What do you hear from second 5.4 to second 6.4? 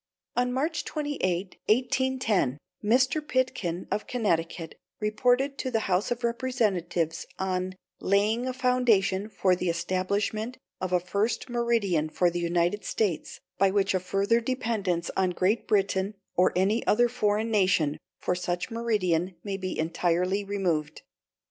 to the House of